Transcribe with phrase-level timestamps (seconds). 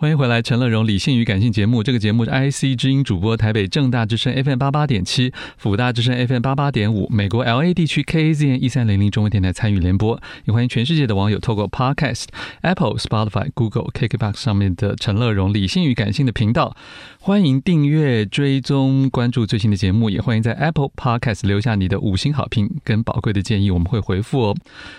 [0.00, 1.82] 欢迎回来，陈乐融理性与感性节目。
[1.82, 10.22] 这个节目是 IC 之音主播，台北正大之声 FM 八八点七，辅大之声 FM 八八点五，美国 LA 地区 KAZN 一三零零中文电台参与联播。
[10.44, 12.26] 也欢迎全世界的网友透过 Podcast、
[12.60, 16.76] Apple、Spotify、Google、KKBox 上面的陈乐融理性与感性的频道。
[17.18, 24.56] 欢迎订阅、追踪、关注最新的节目，也欢迎在 Apple Podcast 留下你的五星好评跟宝贵的建议，我们会回复哦。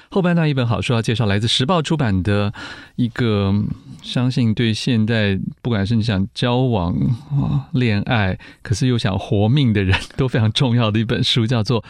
[0.10, 2.54] 后半段一本好书要介绍，来自时报出版的
[2.98, 3.64] 一个，
[4.04, 6.96] 相信对现在不管是你想交往、
[7.74, 11.84] 恋爱，可是又想活命的人都非常重要的一本书，叫做。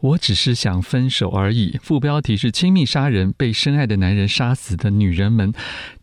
[0.00, 1.80] 我只是想分手而已。
[1.82, 5.54] 副标题是“亲密杀人，被深爱的男人杀死的女人们”，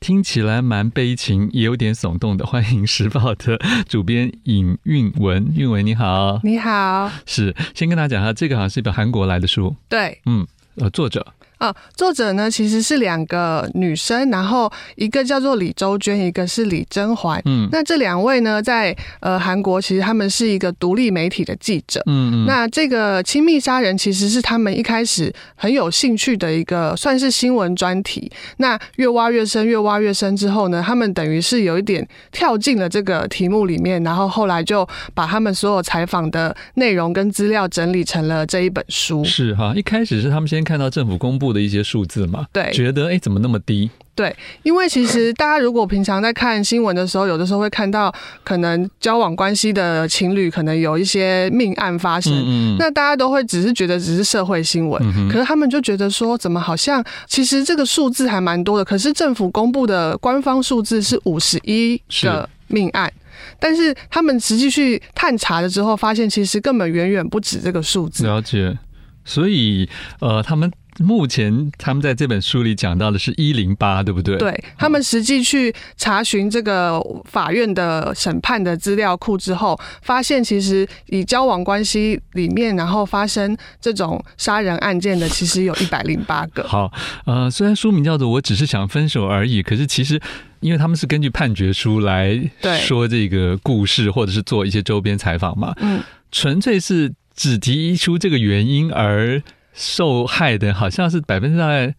[0.01, 2.43] 听起来蛮悲情，也有点耸动的。
[2.43, 10.45] 欢迎时报的主编尹韵文，韵文你好，你好，是先跟大家讲一下，这个好像是一本韩国来的书，对，嗯，
[10.77, 11.33] 呃，作者。
[11.63, 17.41] 啊，作者呢其实是两个女生，然后一个叫做李周娟，一个是李甄嬛。
[17.45, 22.03] 嗯，那这两位呢，在呃韩国其实他们是一个独立媒体的记者。
[22.07, 28.29] 嗯嗯，那这个亲密杀人其实是他们一开始很有兴趣的一个算是新闻专题。
[28.57, 39.23] 那越挖越深，越挖越深之后呢，他们等于是有一点跳进了这个题目里面，然后后来就把他们所有采访的内容跟资料整理成了这一本书。
[39.23, 43.89] 是哈，一开始是他们先看到政府公布的一些数字嘛，对，觉得哎，怎么那么低？
[44.15, 63.11] 对，因为其实大家如果平常在看新闻的时候，有的时候会看到可能交往关系的情侣可能有一些命案发生，嗯嗯，那大家都会只是觉得只是社会新闻，嗯，可是他们就觉得说，怎么好像其实这个数字还蛮多的，可是政府公布的官方数字是五十一个命案，
[63.59, 68.27] 但是他们实际去探查了之后，发现其实根本远远不止这个数字。
[68.27, 68.77] 了解，
[69.25, 70.71] 所以呃，他们。
[70.99, 74.37] 目前他们在这本书里讲到的是一零八，对不对？
[74.37, 86.63] 对，他们实际去查询这个法院的审判的资料库之后，发现其实以交往关系里面，然后发生这种杀人案件的，其实有一百零八个。
[86.67, 86.91] 好，
[87.25, 90.21] 呃，虽然书名叫做“我只是想分手而已”，可是其实
[90.59, 92.39] 因为他们是根据判决书来
[92.81, 96.01] 说这个故事，或者是做一些周边采访嘛，嗯，
[96.31, 99.41] 纯粹是只提出这个原因而。
[99.73, 101.93] 受害的好像是百分之大概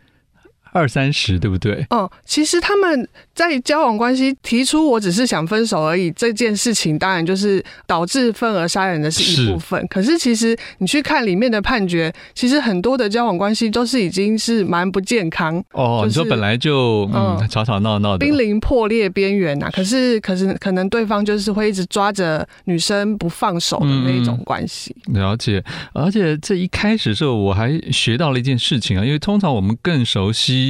[0.75, 1.87] 二三十，对不对？
[1.91, 9.81] 嗯，其实他们在交往关系提出我只是想分手而已这件事情，当然就是导致份而杀人的是一部分。
[9.81, 9.87] 是。
[9.87, 15.63] 可是其实你去看里面的判决，其实很多的交往关系都是已经是蛮不健康。
[15.71, 19.71] 哦，就是、你说本来就嗯吵吵闹闹的，濒临破裂边缘呐。
[19.73, 24.93] 可是可是可能对方就是会一直抓着女生不放手的那一种关系。
[25.07, 25.63] 嗯，了解。
[25.93, 30.64] 而且这一开始的时候，我还学到了一件事情啊，因为通常我们更熟悉。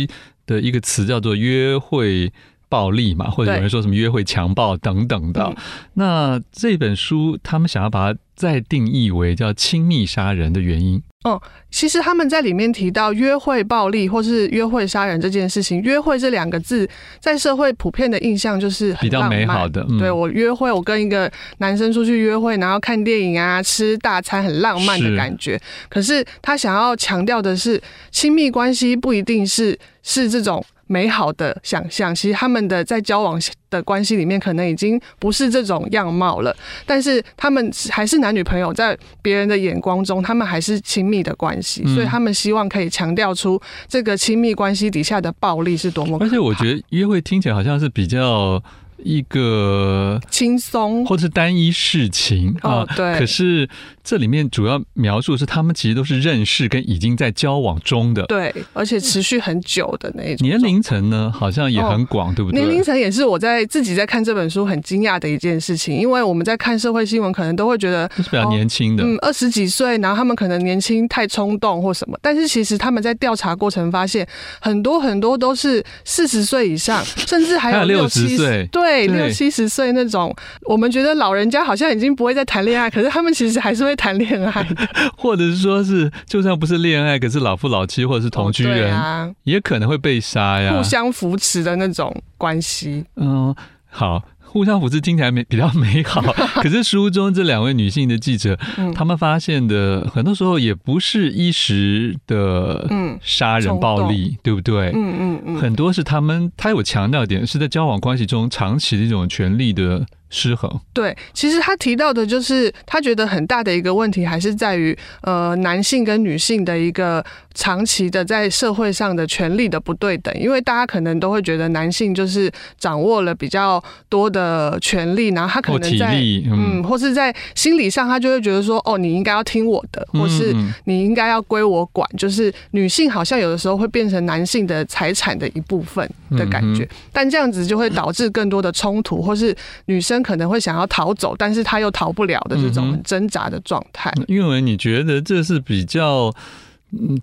[0.47, 2.33] 的一个词叫做约会
[2.69, 5.55] 暴力嘛，或者有人说什么约会强暴等等的。
[5.95, 11.03] 那这本书他们想要把它再定义为叫亲密杀人的原因。
[11.25, 11.41] 哦，
[11.71, 16.87] 其实他们在里面提到约会暴力或是约会杀人这件事情，约会这两个字
[17.19, 19.83] 在社会普遍的印象就是很比较美好的。
[19.99, 25.59] 对，我约会，我跟一个男生出去约会，然后看电影啊，吃大餐，很浪漫的感觉。
[25.89, 27.81] 可是他想要强调的是，
[28.11, 30.63] 亲密关系不一定是是这种。
[30.95, 36.55] 美好的想象，其实他们的在交往的关系里面，可能已经不是这种样貌了。
[36.87, 41.83] 但是他们还是男女朋友，在别人的眼光中，他们还是亲密的关系。
[41.95, 46.17] 所以他们希望可以强调出这个亲密关系底下的暴力是多么。
[46.21, 48.63] 而且我觉得约会听起来好像是比较。
[49.05, 53.19] 一个轻松，或者是单一事情啊，对。
[53.19, 53.69] 可是
[54.03, 60.49] 这里面主要描述是他们其实都是认识跟已经在交往中的，对，而且持续很久的那种。
[60.49, 62.63] 年龄层呢，好像也很广，哦，对不对？
[62.63, 74.27] 年龄层也是我在自己在看这本书很惊讶的一件事情，因为我们在看社会新闻，可能都会觉得是比较年轻的，哦，嗯，二十几岁，然后他们可能年轻太冲动或什么，但是其实他们在调查过程发现，
[74.61, 78.94] 很多很多都是四十岁以上，甚至还有六十岁，对。
[78.95, 84.67] 对，六七十岁那种，我们觉得老人家好像已经不会再谈恋爱，可是他们其实还是会谈恋爱，
[85.17, 93.05] 或者是说是就算不是恋爱，可是老夫老妻或者是同居人，也可能会被杀呀，互相扶持的那种关系。
[93.17, 93.55] 嗯，
[93.91, 94.23] 好，
[94.55, 96.23] 互相扶持听起来美比较美好，
[96.63, 98.55] 可是书中这两位女性的记者，
[98.95, 102.89] 她、嗯、们发现的很多时候也不是一时的
[103.21, 104.93] 杀人暴力，对不对？
[104.95, 110.81] 嗯嗯嗯，很多是他们，他有强调点是在交往关系中长期的一种权力的失衡。
[110.93, 117.25] 对，其实他提到的就是他觉得很大的一个问题还是在于呃男性跟女性的一个
[117.55, 124.55] 长期的在社会上的权利的不对等，因为大家可能都会觉得男性就是掌握了比较多的。
[124.55, 130.55] 呃，权利，然后他可能在嗯，嗯，或是在心理上，他就会觉得说，哦，你应该要听我的，或是
[130.85, 132.09] 你应该要归我管。
[132.17, 139.57] 就是女性好像有的时候会变成男性的财产的一部分的感觉，但这样子就会导致更多的冲突，或是
[139.87, 144.13] 女生可能会想要逃走，但是他又逃不了的这种很挣扎的状态。
[144.29, 146.35] 因为，你觉得这是比较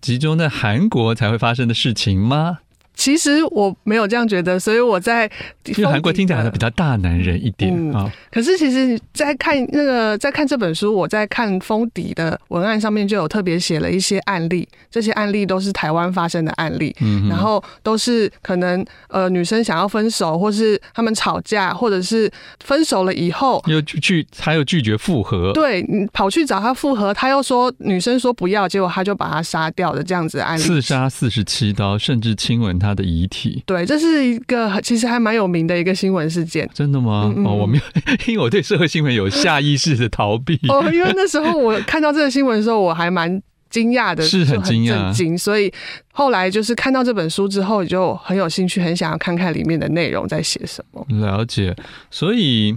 [0.02, 2.60] 集中在韩国才会发生的事情吗？
[3.01, 5.25] 其实我没有这样觉得，所以我在
[5.65, 8.12] 因为韩国听起来比较大男人一点啊、嗯。
[8.31, 22.31] 可是其实，在看那个在看这本书，我在看封底的文案上面就有特别写了一些案例，这些案例都是台湾发生的案例，嗯，然后都是可能呃女生想要分手，或是他们吵架，或者是
[22.63, 32.91] 分手了以后又拒他又拒绝复合，对，你跑去找他复合，他又说女生说不要，结果他就把他杀掉的这样子的案例，刺杀四十七刀，甚至亲吻他。
[32.92, 36.70] 他的遗体，对，这是一个其实还蛮有名的一个新闻事件。
[36.74, 37.32] 真的吗？
[37.34, 37.84] 嗯嗯哦，我没有，
[38.28, 40.60] 因为我对社会新闻有下意识的逃避。
[40.68, 45.72] 哦，因为那时候我看到这个新闻的时候，我还蛮惊讶的，是很惊讶，惊所以
[46.12, 51.06] 后来就是看到这本书之后，就很有兴趣，很想要看看里面的内容在写什么。
[51.10, 51.74] 了解，
[52.10, 52.76] 所以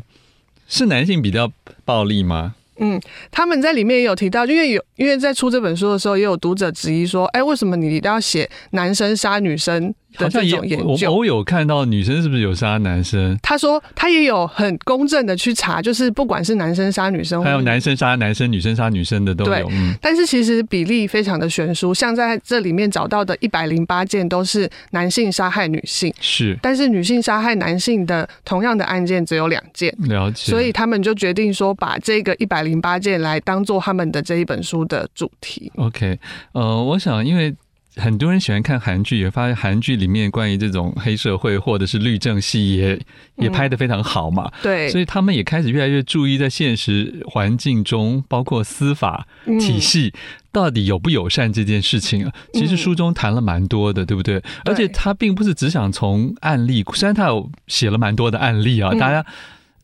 [0.69, 1.51] 是男性比较
[1.85, 2.55] 暴力吗？
[2.79, 3.01] 嗯，
[3.31, 9.95] 他们在里面也有提到，因为有因为在出这本书的时候，也有读者质疑说，哎，为什么你一定要写男生杀女生？
[10.17, 13.39] 好像也我我有看到女生是不是有杀男生？
[13.43, 19.51] 他说他也有很公正的去查，就是不管是男生杀女生，还有男生杀男生、女生杀女生的都有。
[19.51, 19.65] 对，
[20.01, 29.95] 但是其实比例非常的悬殊，像在这里面找到的一百零八件都是男性杀害女性，是，但是女性杀害男性的同样的案件只有两件。
[29.99, 30.53] 了解。
[30.53, 35.73] 所以他们就决定说，把这个一百零八件来当做他们的这一本书的主题。
[35.77, 36.19] OK，
[36.53, 37.55] 呃，我想因为。
[37.97, 43.01] 很多人喜欢看韩剧，也发现韩剧里面关于这种黑社会或者是律政戏也
[43.37, 44.51] 也拍得非常好嘛。
[44.63, 49.27] 对，所以他们也开始越来越注意在现实环境中，包括司法
[49.61, 50.13] 体系
[50.51, 52.33] 到底友不友善这件事情啊。
[52.53, 54.43] 其实书中谈了蛮多的，对不对？
[54.65, 59.25] 而且他并不是只想从案例，虽然他有写了蛮多的案例啊，大家。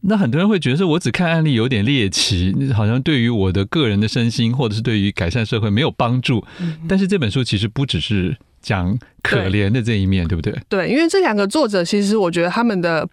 [0.02, 6.44] 那很多人会觉得说，我只看案例有点猎奇，好像对于我的个人的身心，或者是对于改善社会没有帮助。
[6.88, 10.62] 但是这本书其实不只是讲可怜的这一面，对，对不对？
[10.68, 13.08] 对，因为这两个作者其实我觉得他们的。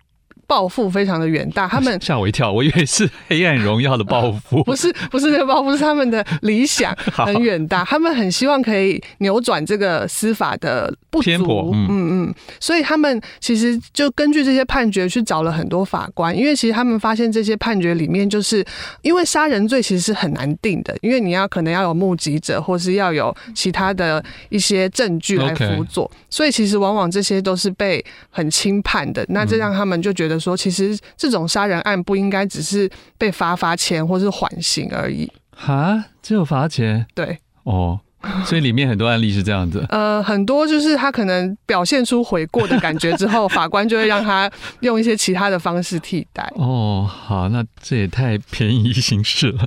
[0.47, 12.07] 抱负非常的远大，他们吓我一跳，我以为是《黑暗荣耀》的抱负，不是，不是那个抱负，是他们的理想 很远大，他们很希望可以扭转这个司法的不足，偏颇，嗯。
[12.09, 18.65] 嗯，所以他们其实就根据这些判决去找了很多法官，因为其实他们发现这些判决里面，就是
[19.01, 30.36] 因为杀人罪其实是很难定的，因为你要可能要有目击者，或是要有其他的一些证据来辅佐，所以其实往往这些都是被很轻判的，那这让他们就觉得。
[30.39, 37.05] 说其实这种杀人案不应该只是被罚罚钱或是缓刑而已哈，只有罚钱？
[37.15, 37.99] 对哦，
[38.45, 39.85] 所以里面很多案例是这样子。
[39.89, 44.49] 呃，很多就是他可能表现出悔过的感觉之后， 法官就会让他
[44.81, 46.51] 用一些其他的方式替代。
[46.55, 49.65] 哦，好，那这也太便宜行事了。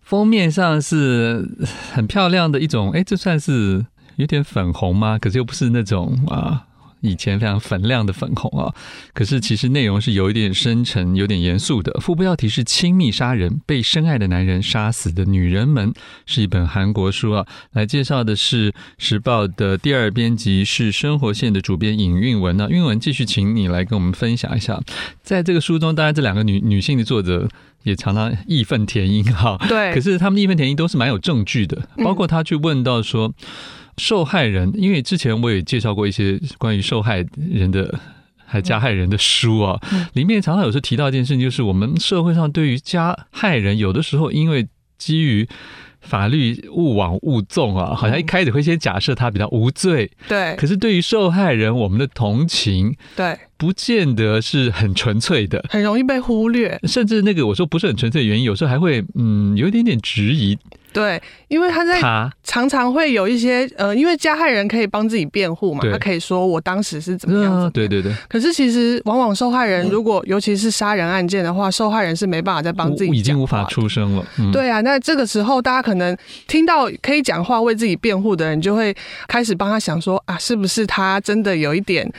[0.00, 1.48] 封面上是
[1.92, 3.84] 很漂亮的一种，哎，这算是
[4.16, 5.18] 有点粉红吗？
[5.18, 6.66] 可是又不是那种啊。
[7.02, 8.72] 以前非常粉亮的粉红啊，
[9.12, 11.92] 可是其实内容是有一点深沉、有点严肃的。
[12.00, 15.92] 副标题是“亲密杀人，被深爱的男人杀死的女人们”，
[16.24, 17.46] 是一本韩国书啊。
[17.72, 22.68] 来介绍的是时报的第二编辑，是生活线的主编尹韵文呢。
[22.70, 24.80] 韵文，继续请你来跟我们分享一下，
[25.22, 27.48] 在这个书中，当然这两个女女性的作者
[27.82, 29.58] 也常常义愤填膺哈。
[29.68, 33.34] 对，可是他们义愤填膺都是蛮有证据的，包括他去问到说。
[33.98, 37.98] 受害人，因为之前我也介绍过一些关于受害人的
[38.44, 39.80] 还加害人的书啊，
[40.14, 44.66] 里面常常有时候提到一件事情，就是我们社会上对于加害人，有的时候因为
[44.98, 45.48] 基于
[46.00, 50.56] 法律勿往勿纵啊，好像一开始会先假设他比较无罪，对。
[50.56, 53.38] 可是对于受害人，我们的同情，对。
[53.62, 56.76] 不见得是很纯粹的，很容易被忽略。
[56.82, 60.58] 甚至那个我说不是很纯粹的原因，有时候还会嗯有一点点质疑。
[60.92, 62.00] 对，因为他在
[62.42, 67.70] 常常会有一些呃，因为加害人可以帮自己辩护嘛，他可以说我当时是怎么样，怎么样。
[67.70, 68.12] 对对对。
[68.28, 74.26] 可是其实往往受害人如果尤其是杀人案件的话，受害人是没办法再帮自己，已经无法出声了。
[74.38, 76.14] 嗯、对啊，那这个时候大家可能
[76.48, 78.92] 听到可以讲话为自己辩护的人，就会
[79.28, 82.12] 开始帮他想说啊，是不是他真的有一点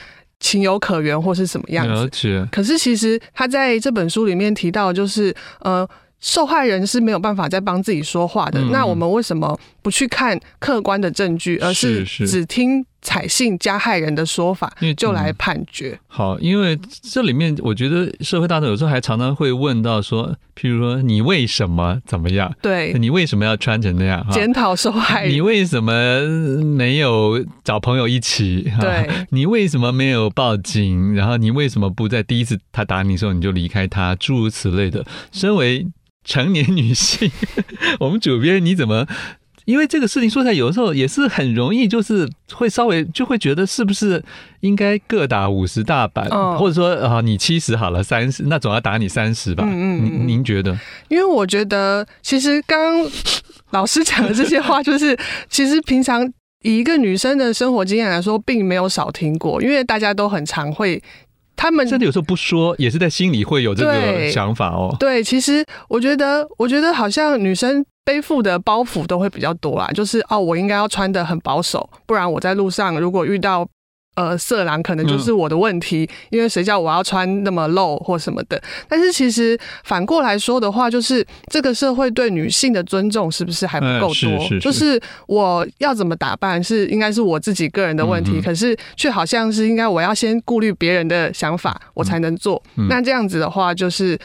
[0.44, 1.92] 情有可原，或是什么样子？
[1.92, 2.48] 了解。
[2.52, 5.88] 可是其实他在这本书里面提到，就是呃。
[6.20, 8.58] 受害人是没有办法再帮自己说话的。
[8.58, 15.90] 嗯、那我们为什么不去看客观的证据，而是只听采信加害人的说法，就来判决？
[15.90, 22.50] 嗯、好，因为这里面我觉得社会大众有时候还常常会问到说，譬如说你为什么怎么样？
[22.62, 24.26] 对，你为什么要穿成那样？
[24.32, 25.92] 检讨受害人，你为什么
[26.64, 28.72] 没有找朋友一起？
[28.80, 31.14] 对，你为什么没有报警？
[31.14, 34.14] 然后你为什么不在第一次他打你的时候你就离开他？
[34.14, 35.86] 诸如此类的，身为。
[36.26, 37.30] 成年女性，
[38.00, 39.06] 我们主编你怎么？
[39.64, 44.22] 因为这个事情说起来，有的时候也是很容易，就是会稍微就会觉得是不是
[44.60, 49.64] 应该各打五十大板，哦、或者说啊，你七十好了，三十那总要打你三十吧？
[49.66, 50.78] 嗯嗯，嗯您您觉得？
[51.08, 53.10] 因为我觉得，其实刚刚
[53.70, 55.16] 老师讲的这些话，就是
[55.48, 56.30] 其实平常
[56.62, 61.02] 以一个女生的生活经验来说，并没有少听过，因为大家都很常会。
[61.56, 64.94] 他们甚至有时候不说，也是在心里会有这个想法哦。
[64.98, 73.66] 对，其实我觉得，我觉得好像女生背负的包袱都会比较多啦，就是哦，我应该要穿的很保守，不然我在路上如果遇到。
[74.16, 78.62] 呃，色狼可能就是我的问题，嗯、因为谁叫我要穿那么露或什么的。
[78.88, 84.12] 但是其实反过来说的话，就是这个社会对女性的尊重是不是还不够多？
[84.12, 92.62] 嗯、是是是，就是我要怎么打扮是应该是我自己个人的问题，嗯、可是却好像是应该我要先顾虑别人的想法，我才能做。
[92.76, 94.16] 嗯、那这样子的话，就是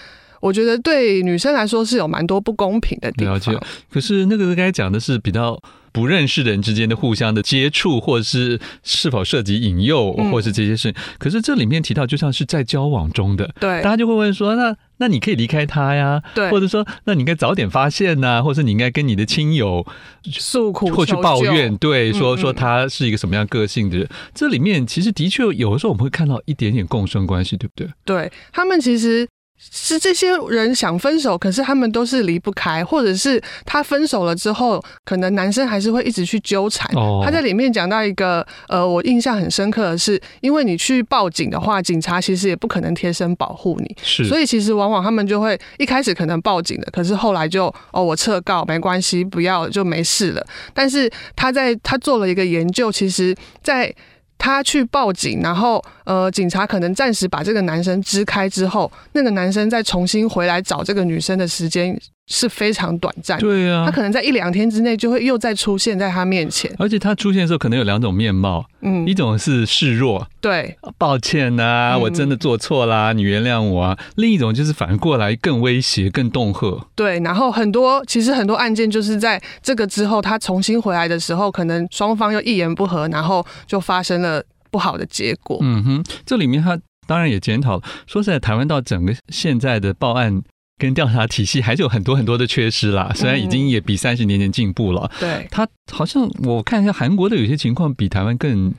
[0.42, 3.34] 我觉得对女生来说是有蛮多不公平的地方。
[3.34, 3.60] 了解。
[3.92, 5.60] 可是那个刚才讲的是比较。
[5.92, 19.84] 不认识的人之间的互相的接触，或者是是否涉及引诱，或者是这些事可是这里面提到，就像是在交往中的，对，大家就会问说，那那你可以离开他呀，对，或者说，那你应该早点发现呐、啊，或者你应该跟你的亲友
[20.26, 24.06] 诉苦或去抱怨，对，说说他是一个什么样个性的人。
[24.06, 27.90] 嗯嗯，这里面其实的确有的时候我们会看到一点点共生关系，对不对？
[28.06, 29.28] 对，他们其实。
[29.60, 36.90] 是这些人想分手，可是他们都是离不开，或者是他分手了之后，可能男生还是会一直去纠缠。
[36.96, 37.24] Oh.
[37.24, 50.48] 他在里面讲到一个，呃，我印象很深刻的是，因为你去报警的话，警察其实也不可能贴身保护你，是，所以其实往往他们就会一开始可能报警的，可是后来就哦，我撤告没关系，不要就没事了。
[50.74, 53.94] 但是他在他做了一个研究，其实，在。
[54.40, 61.96] 他去报警，然后呃，警察可能暂时把这个男生支开之后，那个男生再重新回来找这个女生的时间
[62.30, 63.38] 是非常短暂。
[63.40, 66.74] 对啊，他可能在一两天之内就会又再出现在他面前。
[66.80, 74.00] 而且他出现的时候可能有两种面貌，嗯，一种是示弱，对，抱歉呐、啊，我真的做错啦，嗯、你原谅我啊。
[74.16, 76.88] 另一种就是反过来更威胁、更恫吓。
[76.96, 84.42] 对，然后很多其实很多案件就是在这个之后，他重新回来的时候，可能双方又一言不合，然后就发生了。
[84.72, 85.58] 不好的结果。
[85.64, 87.84] 嗯哼，这里面他当然也检讨了。
[88.06, 90.44] 说实在，台湾到整个现在的报案
[90.80, 93.12] 跟调查体系还是有很多很多的缺失啦。
[93.14, 95.12] 虽然已经也比三十年前进步了。
[95.16, 98.74] 嗯、对，他好像我看一下韩国的有些情况比台湾更。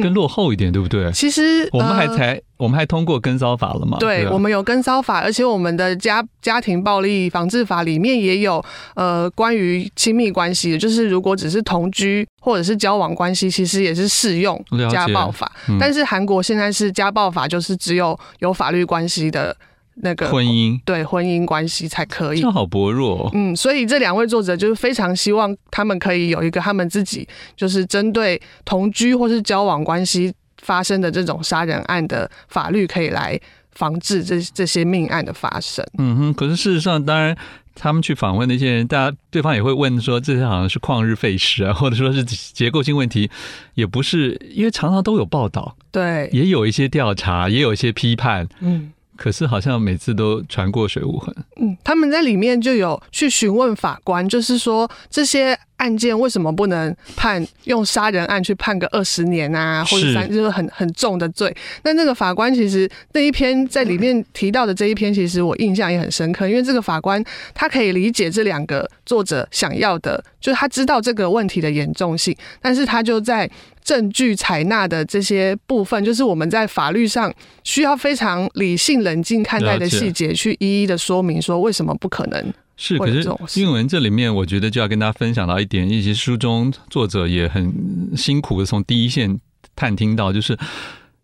[0.00, 1.12] 更落后一点，对不对？
[1.12, 3.98] 其实我们还才，我们还通过跟骚法了嘛？
[3.98, 14.58] 对，我们有跟骚法，而且我们的家家庭暴力防治法里面也有呃关于亲密关系的，就是如果只是同居或者是交往关系，其实也是适用
[14.90, 15.52] 家暴法。
[15.78, 19.54] 但是韩国现在是家暴法，就是只有有法律关系的。
[19.96, 23.30] 那个婚姻，对婚姻关系才可以，这好薄弱。
[23.34, 30.32] 嗯，所以这两位作者就是非常希望他们可以有一个他们自己就是针对同居或是交往关系
[30.62, 33.38] 发生的这种杀人案的法律，可以来
[33.72, 35.84] 防治这这些命案的发生。
[35.98, 37.36] 嗯哼，可是事实上，当然
[37.74, 43.30] 他们去访问那些人，大家对方也会问说，这些好像是旷日费时啊，或者说是结构性问题，
[43.74, 48.92] 也不是，因为常常都有报道，对，也有一些调查，也有一些批判，嗯。
[49.22, 51.32] 可是好像每次都传过水无痕。
[51.60, 61.52] 嗯，他们在里面就有去询问法官，就是说这些案件为什么不能判用杀人案去判个二十年啊，或者三就是很很重的罪？
[61.82, 67.22] 那那个法官其实那一篇在里面提到的这一篇，其实我印象也很深刻，因为这个法官
[67.52, 73.50] 他可以理解这两个作者想要的，就是他知道这个问题的严重性，但是他就在
[73.82, 77.34] 证据采纳的这些部分，就是我们在法律上
[77.64, 82.54] 需要非常理性冷静看待的细节，去一一的说明说为什么不可能。
[82.84, 83.06] 是，可
[83.46, 87.72] 是韵文这里面，我觉得就要跟大家分享到一点，以及书中作者也很
[88.16, 89.38] 辛苦的从第一线
[89.76, 90.58] 探听到，就是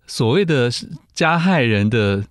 [0.07, 0.71] 所谓的
[1.13, 2.23] 加害人的，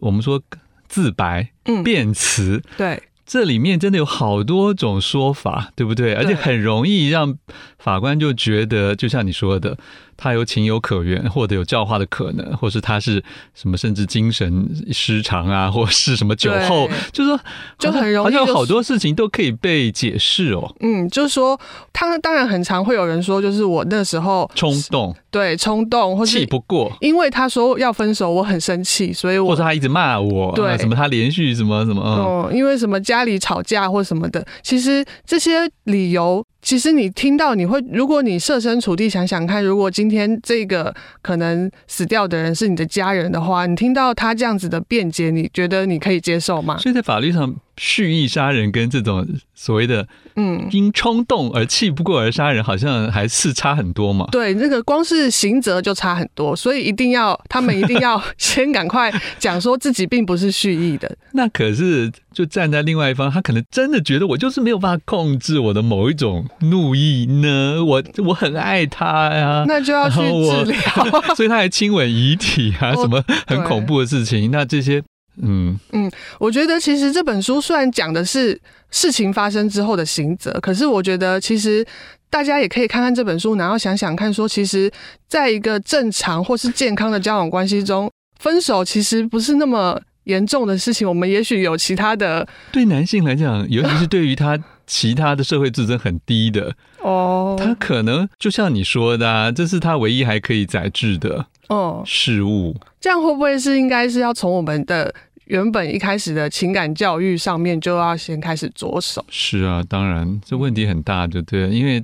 [0.00, 0.42] 我们说
[0.86, 1.48] 自白、
[1.82, 6.12] 辩词，对，这里面真的有好多种说法，对不对？
[6.12, 7.38] 而且很容易让
[7.78, 9.78] 法官就觉得，就像你说的。
[10.18, 13.22] 他有情有可原， 或者有教化的可能，或是他是
[13.54, 17.40] 什么，甚至精神失常啊， 或是什么酒后，就是说，
[17.78, 20.74] 就很容易，好像有好多事情都可以被解释哦。
[20.80, 21.58] 嗯，就是说，
[21.92, 32.02] 他当然很常会有人说，就是我那时候冲动，对，冲动，或是气不过，因为他说要分手，我很生气，所以我，或者他一直骂我，对，什么他连续什么什么，
[32.50, 36.44] 嗯，因为什么家里吵架或什么的，其实这些理由。
[36.68, 46.76] 其实你听到，你会，如果你设身处地想想看，如果今天这个可能死掉的人是你的家人的话，你听到他这样子的辩解，你觉得你可以接受吗？
[46.76, 47.56] 所以在法律上。
[47.78, 50.06] 蓄意杀人跟这种所谓的
[50.36, 54.26] 嗯因冲动而气不过而杀人，好像还是差很多嘛。
[54.30, 61.16] 对，那个光是刑责就差很多，所以一定要他们一定要先赶快讲说自己并不是蓄意的。
[61.32, 67.84] 那可是就站在另外一方，他可能真的觉得我就是没有办法控制我的某一种怒意呢。
[67.84, 70.80] 我我很爱他呀，那就要去治疗。
[71.36, 74.50] 所以他还亲吻遗体啊，什么很恐怖的事情。
[74.50, 75.02] 那这些。
[75.42, 81.86] 嗯嗯，我觉得其实这本书虽然讲的是事情发生之后的刑责，可是我觉得其实
[82.30, 84.90] 大家也可以看看这本书，然后想想看，说其实
[85.28, 91.08] 在一个正常或是健康的交往关系中，分手其实不是那么严重的事情。
[91.08, 102.76] 我们也许有其他的，对男性来讲，尤其是对于他其他的社会自尊很低的哦，他可能就像你说的啊，这是他唯一还可以载制的哦事物。
[103.00, 105.14] 这样会不会是应该是要从我们的？
[105.48, 109.24] 原本一开始的情感教育上面就要先开始着手。
[109.30, 112.02] 是啊，当然这问题很大，就对了，因为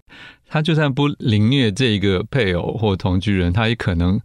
[0.49, 4.19] 他就算不凌虐这个配偶或同居人，他也可能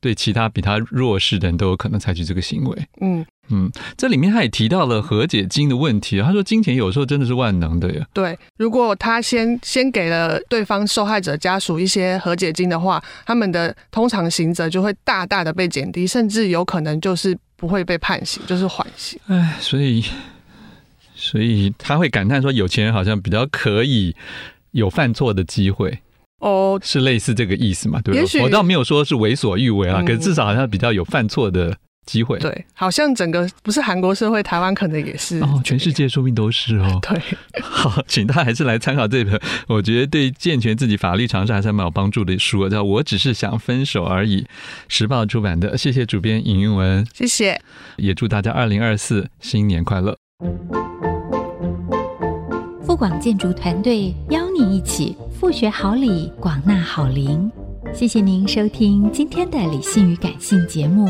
[0.00, 2.78] 对其他比他弱势的人都有可能采取这个行为。
[3.00, 8.06] 嗯嗯，这里面他也提到了和解金的问题，他说金钱有时候真的是万能的呀。
[8.12, 17.34] 对，如果他先先给了对方受害者家属一些和解金的话，他们的通常刑责就会大大的被减低，甚至有可能就是。
[17.58, 19.20] 不会被判刑，就是缓刑。
[19.26, 20.02] 哎，所以，
[21.14, 24.14] 所以他会感叹说，有钱人好像比较可以
[24.70, 25.98] 有犯错的机会。
[26.38, 28.00] 哦，是类似这个意思嘛？
[28.00, 28.28] 对吧？
[28.44, 31.76] 我倒没有说是为所欲为啊，嗯、可是至少好像比较有犯错的。
[32.08, 36.98] 机会对，好像整个不是韩国社会，台湾可能也是哦，全世界说不定都是哦。
[37.02, 37.20] 对，
[37.60, 44.42] 好，请大家还是来参考这本，我觉得对健全自己法律常识还是蛮有帮助的书，叫《我只是想分手而已》，
[44.88, 45.76] 时报出版的。
[45.76, 47.60] 谢谢主编尹韵文，谢谢，
[47.96, 50.16] 也祝大家二零二四新年快乐。
[52.86, 57.50] 富广建筑团队邀您一起复学好礼，广纳好邻。
[57.94, 61.06] 谢谢您收听今天的理性与感性节目。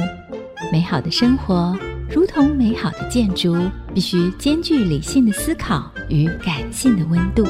[0.72, 1.76] 美好的生活
[2.10, 3.56] 如同美好的建筑，
[3.94, 7.46] 必须兼具理性的思考与感性的温度。